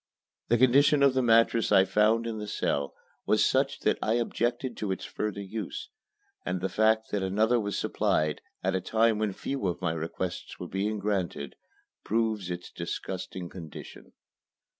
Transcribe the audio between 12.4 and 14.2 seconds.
its disgusting condition.